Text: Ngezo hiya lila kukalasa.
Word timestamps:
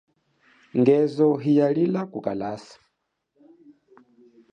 Ngezo 0.79 1.27
hiya 1.43 1.67
lila 1.75 2.01
kukalasa. 2.11 2.75